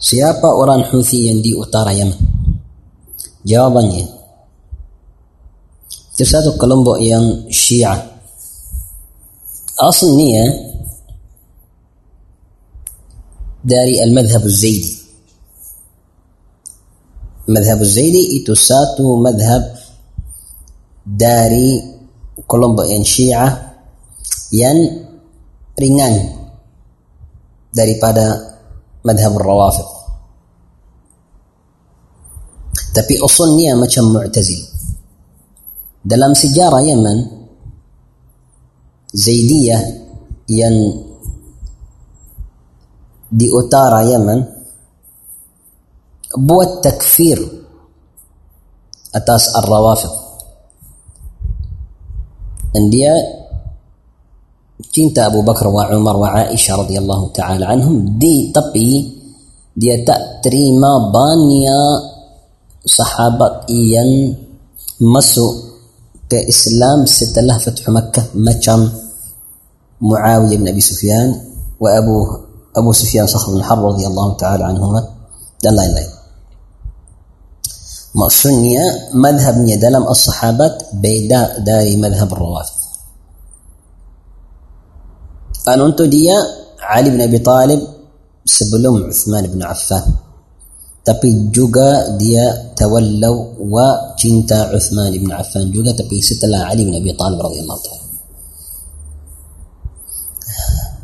[0.00, 2.16] Siapa orang Houthi yang di utara Yaman?
[3.44, 4.04] Jawabannya
[6.16, 7.96] itu satu kelompok yang Syiah.
[9.76, 10.44] Asalnya
[13.60, 14.92] dari al-madhhab az-Zaidi.
[17.48, 19.80] Madhhab az-Zaidi itu satu madhhab
[21.04, 21.80] dari
[22.44, 23.52] kelompok yang Syiah
[24.52, 24.76] yang
[25.76, 26.40] ringan
[27.72, 28.49] daripada
[29.06, 29.88] madhab rawafid
[32.90, 34.60] tapi usulnya macam mu'tazil
[36.02, 37.18] dalam sejarah Yaman
[39.10, 39.82] Zaidiyah
[40.50, 40.76] yang
[43.30, 44.38] di utara Yaman
[46.34, 47.38] buat takfir
[49.10, 50.14] atas ar-rawafid
[52.70, 53.14] dan dia
[54.88, 59.04] cinta Abu Bakar wa Umar wa Aisyah radhiyallahu taala anhum di tapi
[59.76, 61.96] dia tak terima banyak
[62.88, 64.32] sahabat yang
[65.00, 65.52] masuk
[66.30, 68.88] ke Islam setelah Fathu Makkah macam
[70.00, 71.28] Muawiyah bin Abi Sufyan
[71.76, 72.16] wa Abu
[72.72, 74.96] Abu Sufyan Sakhr bin Harb radhiyallahu taala anhum
[75.60, 76.08] dan lain-lain.
[78.10, 82.79] Maksudnya madhabnya dalam as-sahabat beda dari madhab rawafid.
[85.68, 86.36] أن أنتو ديا
[86.80, 87.80] علي بن أبي طالب
[88.46, 90.14] سبلوم عثمان بن عفان.
[91.04, 92.36] تبي جوجا دي
[92.76, 95.70] تولوا وجنتا عثمان بن عفان.
[95.72, 98.00] جوجا تبي ستلا علي بن أبي طالب رضي الله عنه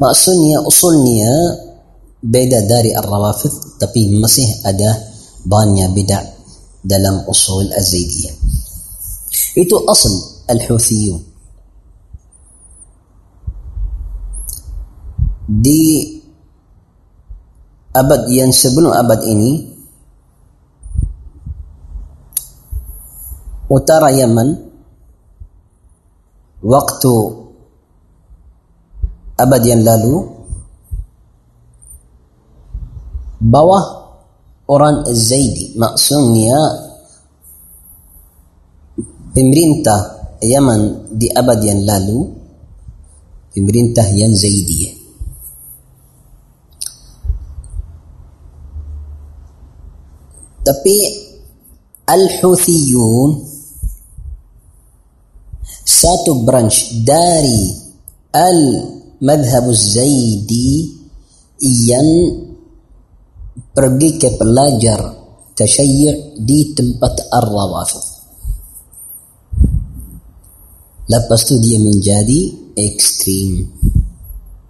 [0.00, 1.20] ما أصلني أصلني
[2.22, 3.50] بيدا داري الروافض.
[3.80, 5.04] تبي مسيح أدا
[5.46, 6.22] بانيا بدع
[6.84, 8.30] دلم أصول الزيدية
[9.58, 10.10] إتو أصل
[10.50, 11.22] الحوثيون.
[15.46, 15.82] Di
[17.94, 19.62] abad yang sebelum abad ini
[23.70, 24.48] utara Yaman
[26.66, 27.14] waktu
[29.38, 30.26] abad yang lalu
[33.38, 33.84] bawah
[34.66, 36.58] orang Zaidi maksudnya
[39.30, 42.34] pemerintah Yaman di abad yang lalu
[43.54, 44.95] pemerintah yang Zaidiyah
[50.66, 50.96] Tapi
[52.10, 53.30] Al-Huthiyun
[55.86, 57.70] satu branch dari
[58.34, 60.90] Al-Madhhab Zaidi
[61.86, 62.08] yang
[63.70, 64.98] pergi ke pelajar
[65.54, 68.06] tasyayyur di tempat Ar-Rawafid.
[71.06, 73.62] Lepas tu dia menjadi ekstrim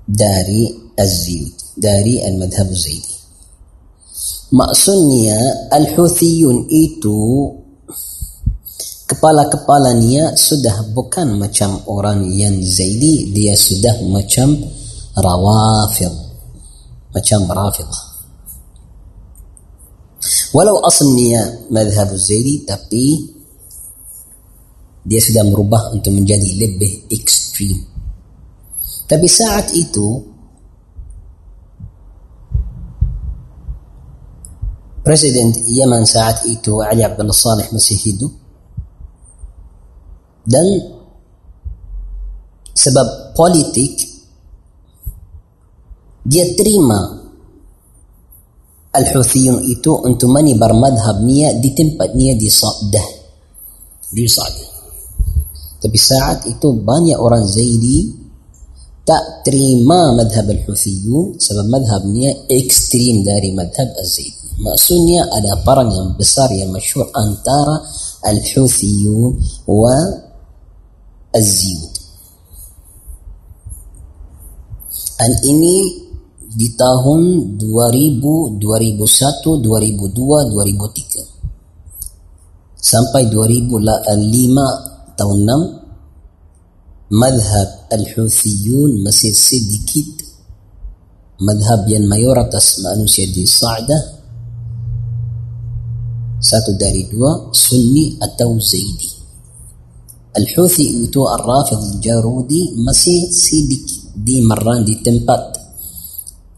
[0.05, 3.16] dari Az-Zaidi, dari Al-Madhhab Zaidi.
[4.47, 7.19] Maksudnya Al-Huthiyun itu
[9.11, 14.55] kepala-kepalanya sudah bukan macam orang yang Zaidi, dia sudah macam
[15.19, 16.15] Rawafid.
[17.11, 17.91] Macam Rafid.
[20.55, 23.35] Walau asalnya madhab Zaidi tapi
[25.07, 27.83] dia sudah merubah untuk menjadi lebih ekstrim.
[29.07, 30.36] Tapi saat itu
[35.07, 38.33] Presiden Yaman saat itu Ali Abdullah Saleh masih hidup
[40.43, 40.67] dan
[42.75, 44.03] sebab politik
[46.27, 47.23] dia terima
[48.99, 53.09] Al-Huthiyun itu untuk menibar madhab niya di tempat niya di Sa'dah
[54.11, 54.71] di Sa'dah
[55.87, 58.11] tapi saat itu banyak orang Zaidi
[59.07, 66.17] tak terima madhab Al-Huthiyun sebab madhab niya ekstrim dari madhab Az-Zaidi Maksudnya ada perang yang
[66.17, 67.77] besar yang masyhur antara
[68.25, 69.37] Al-Huthiyun
[69.69, 69.93] wa
[71.37, 71.93] Az-Ziyud.
[75.17, 75.77] Dan ini
[76.57, 82.81] di tahun 2000, 2001, 2002, 2003.
[82.81, 85.39] Sampai 2005 tahun
[87.13, 90.25] 6 madhab Al-Huthiyun masih sedikit
[91.45, 94.17] madhab yang mayoritas manusia di Sa'dah
[96.47, 99.11] satu dari dua Sunni atau Zaidi
[100.39, 105.41] Al-Huthi itu Ar-Rafid Al-Jarudi masih sedikit di Marran di tempat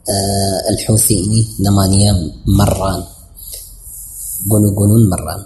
[0.04, 2.12] uh, Al-Huthi ini namanya
[2.52, 3.00] Marran
[4.44, 5.40] gunung-gunung Marran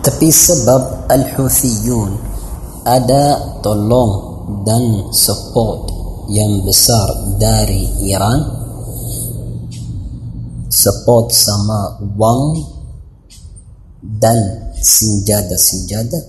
[0.00, 2.10] tapi sebab Al-Huthiyun
[2.88, 4.12] ada tolong
[4.64, 5.92] dan support
[6.32, 8.63] yang besar dari Iran
[10.74, 12.58] support sama wang
[14.02, 14.36] dan
[14.74, 16.20] sinjada-sinjada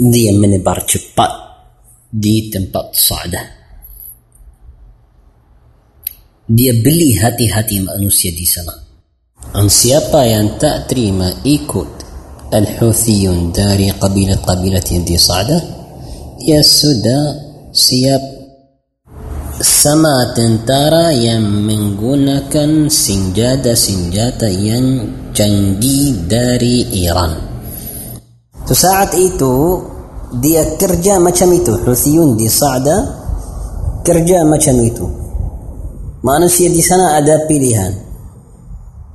[0.00, 1.30] dia menebar cepat
[2.08, 3.64] di tempat Sa'dah
[6.44, 8.76] dia beli hati-hati manusia di sana.
[9.54, 11.90] Dan siapa yang tak terima ikut
[12.52, 15.62] Al-Huthiyun dari kabilat-kabilat yang di Sa'dah
[16.44, 17.22] ia sudah
[17.72, 18.22] siap
[19.64, 27.32] sama tentara yang menggunakan senjata-senjata yang canggih dari Iran.
[28.68, 29.80] Tu saat itu
[30.36, 31.80] dia kerja macam itu.
[31.80, 32.96] Huthiyun di Sa'da
[34.04, 35.06] kerja macam itu.
[36.20, 37.92] Manusia di sana ada pilihan.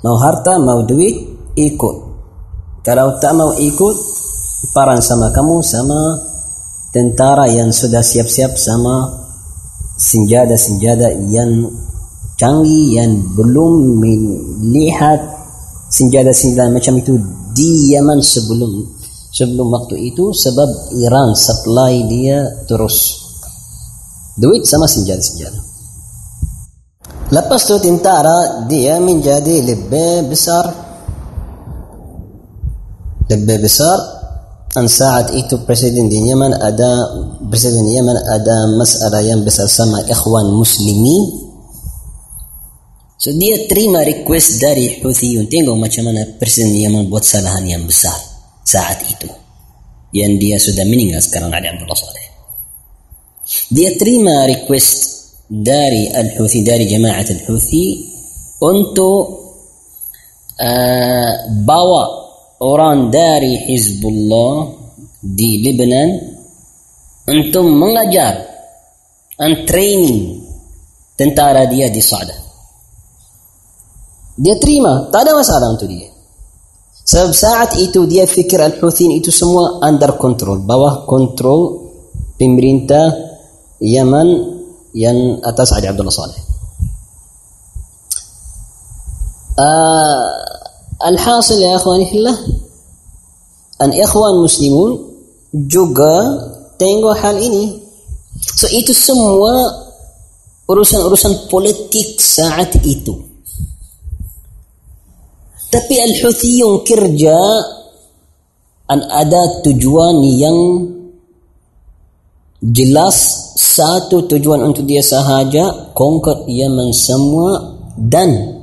[0.01, 1.13] Mau harta, mau duit,
[1.61, 1.95] ikut.
[2.81, 3.95] Kalau tak mau ikut,
[4.73, 6.01] paran sama kamu sama
[6.89, 9.28] tentara yang sudah siap-siap sama
[9.99, 11.67] senjata-senjata yang
[12.39, 15.19] canggih yang belum melihat
[15.91, 17.19] senjata-senjata macam itu
[17.51, 18.95] di Yaman sebelum
[19.35, 23.27] sebelum waktu itu sebab Iran supply dia terus
[24.39, 25.59] duit sama senjata-senjata
[27.35, 30.63] lepas tu tentara dia menjadi lebih besar
[33.27, 34.18] lebih besar
[34.69, 36.89] dan saat itu presiden di Yaman ada
[37.49, 41.49] presiden di Yaman ada masalah yang besar sama ikhwan muslimin
[43.17, 47.83] so dia terima request dari Houthiyun tengok macam mana presiden di Yaman buat kesalahan yang
[47.83, 48.29] besar
[48.69, 49.29] saat itu.
[50.13, 52.27] Yang dia sudah meninggal sekarang Ali Abdullah Saleh.
[53.73, 55.17] Dia terima request
[55.49, 57.85] dari Al-Houthi dari jemaah Al-Houthi
[58.61, 59.25] untuk
[60.57, 61.33] uh,
[61.65, 62.03] bawa
[62.59, 64.75] orang dari Hizbullah
[65.19, 66.09] di Lebanon
[67.27, 68.33] untuk mengajar
[69.39, 70.43] dan training
[71.15, 72.35] tentara dia di Sa'da.
[74.39, 76.07] Dia terima, tak ada masalah untuk dia.
[77.09, 81.91] Sebab saat itu dia fikir Al-Huthin itu semua under control, bawah kontrol
[82.39, 83.11] pemerintah
[83.83, 84.27] Yaman
[84.95, 86.41] yang atas Ali Abdullah Saleh.
[89.59, 90.31] Uh,
[90.99, 92.37] Alhasil ya akhwani fillah
[93.79, 94.91] An ikhwan muslimun
[95.55, 96.15] juga
[96.75, 97.79] tengok hal ini.
[98.35, 99.71] So itu semua
[100.67, 103.15] urusan-urusan politik saat itu.
[105.71, 107.39] Tapi Al-Huthiyun kerja
[108.89, 110.57] an ada tujuan yang
[112.59, 113.15] jelas
[113.55, 118.58] satu tujuan untuk dia sahaja conquer Yaman semua dan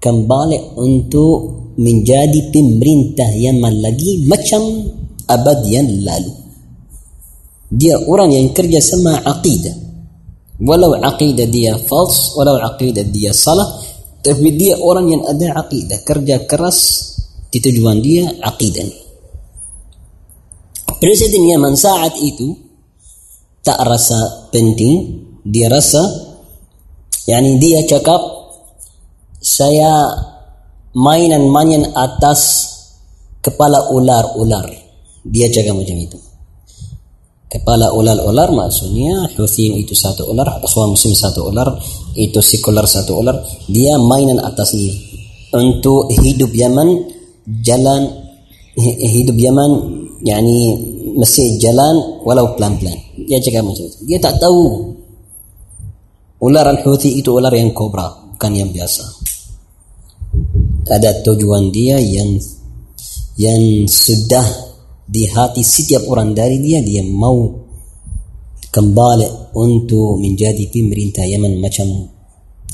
[0.00, 1.36] kembali untuk
[1.76, 4.62] menjadi pemerintah Yaman lagi macam
[5.28, 6.32] abad yang lalu.
[7.70, 9.76] Dia orang yang kerja sama aqidah.
[10.60, 13.68] Walau aqidah dia false, walau aqidah dia salah,
[14.20, 16.78] tapi dia orang yang ada aqidah, kerja keras
[17.48, 18.88] di tujuan dia aqidah.
[21.00, 22.52] Presiden Yaman saat itu
[23.64, 26.02] tak rasa penting, dia rasa
[27.24, 28.39] yani dia cakap
[29.50, 29.90] saya
[30.94, 32.70] mainan-mainan atas
[33.42, 34.70] kepala ular-ular.
[35.26, 36.18] Dia jaga macam itu.
[37.50, 41.66] Kepala ular-ular maksudnya Huthin itu satu ular, Akhwan Muslim satu ular,
[42.14, 43.42] itu sekular satu ular.
[43.66, 44.94] Dia mainan atas ni.
[45.50, 47.10] Untuk hidup Yaman,
[47.66, 48.06] jalan
[49.02, 49.70] hidup Yaman,
[50.22, 50.78] yani
[51.18, 52.94] mesti jalan walau pelan-pelan.
[53.26, 53.98] Dia jaga macam itu.
[54.06, 54.94] Dia tak tahu
[56.38, 59.19] ular al-Huthi itu ular yang kobra, bukan yang biasa
[60.90, 62.34] ada tujuan dia yang
[63.38, 64.44] yang sudah
[65.06, 67.50] di hati setiap orang dari dia dia mau
[68.70, 71.88] kembali untuk menjadi pemerintah Yaman macam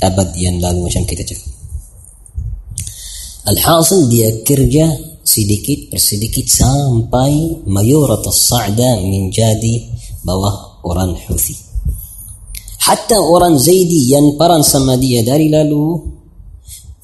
[0.04, 1.48] abad yang lalu macam kita cakap.
[3.46, 4.90] Alhasil dia kerja
[5.22, 9.86] sedikit persedikit sampai mayorat Sa'da menjadi
[10.26, 11.54] bawah orang Houthi.
[12.86, 16.15] Hatta orang Zaidi yang paran sama dia dari lalu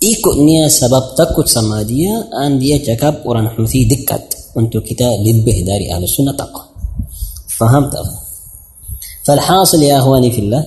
[0.03, 5.63] ikut niat sebab takut sama dia dan dia cakap orang Houthi dekat untuk kita lebih
[5.63, 6.67] dari ahli sunnah taqwa.
[7.47, 8.03] Faham tak?
[9.23, 10.65] Falhasil ya akhwani fillah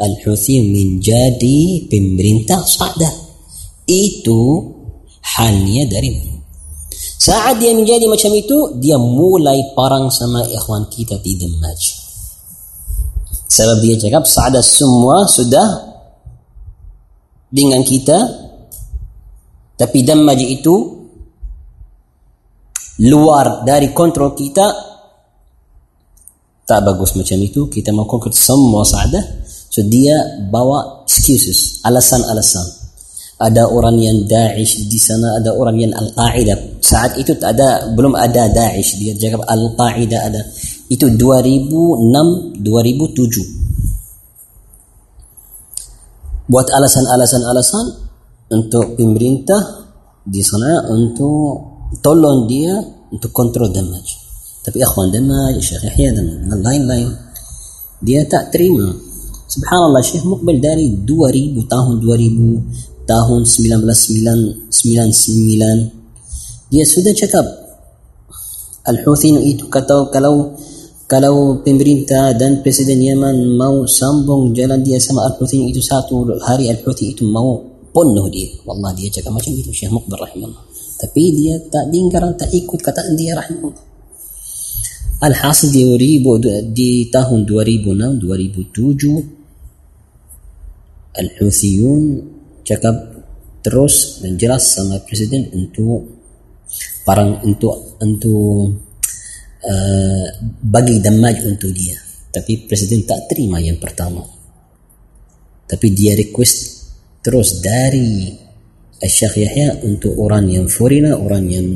[0.00, 3.12] Al-Houthi menjadi pemerintah Sa'dah.
[3.84, 4.72] Itu
[5.20, 6.34] halnya dari
[7.24, 11.80] saat dia menjadi macam itu dia mulai parang sama ikhwan kita di Damaj
[13.48, 15.93] sebab dia cakap Sa'dah semua sudah
[17.54, 18.18] dengan kita
[19.74, 20.74] tapi damaj itu
[23.02, 24.66] luar dari kontrol kita.
[26.64, 27.66] Tak bagus macam itu.
[27.66, 30.14] Kita mau kontrol semua sa'adah so dia
[30.50, 32.82] bawa excuses alasan-alasan.
[33.34, 36.78] Ada orang yang Daesh di sana ada orang yang Al-Qaeda.
[36.78, 38.94] Saat itu tak ada belum ada Daesh.
[39.02, 40.40] Dia cakap Al-Qaeda ada.
[40.86, 43.63] Itu 2006 2007
[46.48, 47.86] buat alasan-alasan alasan
[48.52, 49.60] untuk pemerintah
[50.24, 52.76] di sana untuk tolong dia
[53.12, 54.04] untuk kontrol damaj
[54.64, 57.12] tapi akhwan damaj Syekh Yahya dan lain-lain
[58.04, 58.92] dia tak terima.
[59.44, 64.72] Subhanallah Syekh Muqbil dari 2000 tahun 2000 tahun 1999
[66.72, 67.44] dia sudah cakap
[68.88, 70.56] Al-Houthi itu kata kalau
[71.14, 77.14] kalau pemerintah dan presiden Yaman mau sambung jalan dia sama Al-Houthi itu satu hari Al-Houthi
[77.14, 77.54] itu mau
[77.94, 78.50] penuh dia.
[78.66, 80.66] Wallah dia cakap macam itu Syekh Muqbar rahimahullah.
[80.98, 83.94] Tapi dia tak dengar tak ikut kata dia rahimahullah.
[85.22, 86.34] Alhasil di, ribu,
[86.74, 92.02] di tahun 2006 2007 Al-Houthiyun
[92.66, 93.22] cakap
[93.62, 96.10] terus dan jelas sama presiden untuk
[97.06, 98.82] parang untuk untuk
[99.64, 100.26] uh,
[100.60, 101.96] bagi damaj untuk dia.
[102.30, 104.20] Tapi presiden tak terima yang pertama.
[105.64, 106.84] Tapi dia request
[107.24, 108.28] terus dari
[109.04, 111.66] Syekh Yahya untuk orang yang foreigner orang yang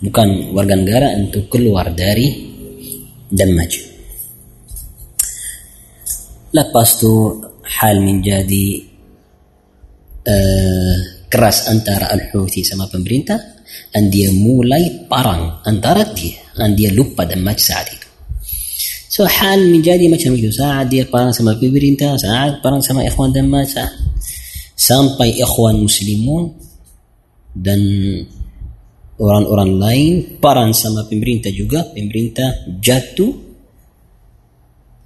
[0.00, 2.32] bukan warga negara untuk keluar dari
[3.28, 3.96] damaj
[6.56, 7.12] lepas tu
[7.80, 8.66] hal menjadi
[10.24, 10.96] uh,
[11.28, 13.55] keras antara Al-Houthi sama pemerintah
[13.92, 18.08] dan dia mulai parang antara dia dan dia lupa dan macam itu.
[19.08, 20.52] So hal menjadi macam itu.
[20.52, 23.88] Sa'ad dia parang sama pemerintah Sa'ad parang sama ikhwan dan masa
[24.76, 26.52] sampai ikhwan muslimun
[27.56, 27.80] dan
[29.16, 31.88] orang-orang lain parang sama pemerintah juga.
[31.88, 33.48] Pemerintah jatuh.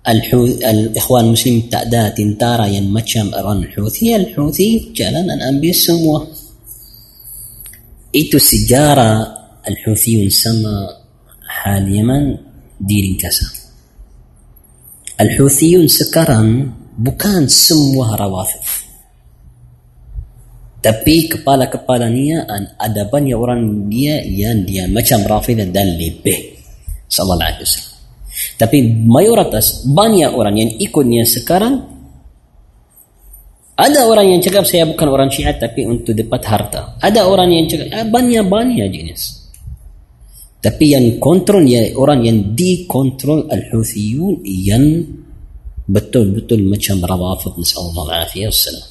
[0.00, 4.16] Al-Ikhwan Muslim tak ada tentara yang macam orang Houthi.
[4.16, 6.24] Al-Houthi jalan dan ambil semua.
[8.10, 9.16] Itu sejarah
[9.62, 10.88] Al-Houthiyun sama
[11.62, 12.34] hal Yaman
[12.80, 13.46] diringkasa
[15.20, 18.62] Al-Houthiyun sekarang bukan semua rawafid
[20.80, 22.40] tapi kepala-kepala dia
[22.80, 26.56] ada banyak orang dia yang dia macam Rafidah dan lebih
[27.04, 27.96] sallallahu alaihi wasallam
[28.56, 31.99] tapi mayoritas banyak orang yang ikutnya sekarang
[33.80, 37.00] ada orang yang cakap saya bukan orang syiat tapi untuk dapat harta.
[37.00, 39.22] Ada orang yang cakap ah, banyak-banyak jenis.
[40.60, 44.84] Tapi yang kontrol ya orang yang dikontrol al-Houthiyun yang
[45.88, 48.89] betul-betul macam Rawafid nasallallahu alaihi wasallam.